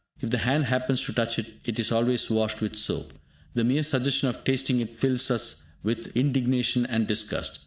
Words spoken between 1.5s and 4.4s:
it is always washed with soap. The mere suggestion